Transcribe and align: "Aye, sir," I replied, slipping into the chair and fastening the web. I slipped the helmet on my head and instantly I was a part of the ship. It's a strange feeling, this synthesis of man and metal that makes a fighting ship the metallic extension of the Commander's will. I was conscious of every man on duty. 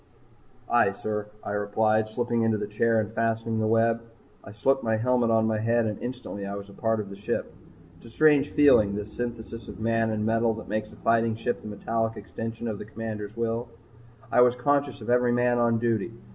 "Aye, 0.67 0.93
sir," 0.93 1.27
I 1.43 1.51
replied, 1.51 2.07
slipping 2.07 2.41
into 2.41 2.57
the 2.57 2.65
chair 2.65 2.99
and 2.99 3.13
fastening 3.13 3.59
the 3.59 3.67
web. 3.67 4.01
I 4.43 4.51
slipped 4.51 4.83
the 4.83 4.97
helmet 4.97 5.29
on 5.29 5.45
my 5.45 5.59
head 5.59 5.85
and 5.85 5.99
instantly 6.01 6.43
I 6.43 6.55
was 6.55 6.69
a 6.69 6.73
part 6.73 6.99
of 6.99 7.11
the 7.11 7.15
ship. 7.15 7.53
It's 7.97 8.07
a 8.07 8.09
strange 8.09 8.49
feeling, 8.49 8.95
this 8.95 9.13
synthesis 9.13 9.67
of 9.67 9.79
man 9.79 10.09
and 10.09 10.25
metal 10.25 10.55
that 10.55 10.67
makes 10.67 10.91
a 10.91 10.95
fighting 10.95 11.35
ship 11.35 11.61
the 11.61 11.67
metallic 11.67 12.17
extension 12.17 12.67
of 12.67 12.79
the 12.79 12.85
Commander's 12.85 13.37
will. 13.37 13.69
I 14.31 14.41
was 14.41 14.55
conscious 14.55 15.01
of 15.01 15.11
every 15.11 15.31
man 15.33 15.59
on 15.59 15.77
duty. 15.77 16.11